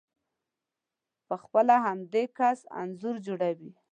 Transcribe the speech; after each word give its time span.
په 1.27 1.35
خپله 1.43 1.75
په 1.79 1.83
همدې 1.85 2.23
کس 2.37 2.59
انځور 2.81 3.15
جوړوئ، 3.25 3.71